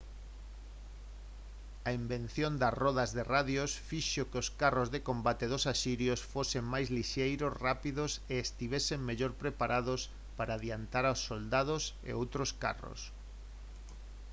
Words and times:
a 1.87 1.89
invención 2.01 2.53
das 2.61 2.77
rodas 2.83 3.09
de 3.17 3.23
radios 3.35 3.71
fixo 3.89 4.23
que 4.29 4.37
os 4.43 4.49
carros 4.61 4.91
de 4.93 5.03
combate 5.09 5.45
dos 5.51 5.63
asirios 5.73 6.19
fosen 6.33 6.63
máis 6.73 6.87
lixeiros 6.97 7.53
rápidos 7.65 8.11
e 8.33 8.35
estivesen 8.45 8.99
mellor 9.09 9.31
preparados 9.43 10.01
para 10.37 10.55
adiantar 10.57 11.03
aos 11.07 11.21
soldados 11.29 11.83
e 12.09 12.11
outros 12.21 12.49
carros 12.63 13.01